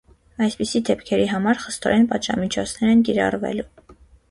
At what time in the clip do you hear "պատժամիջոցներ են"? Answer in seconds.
2.15-3.07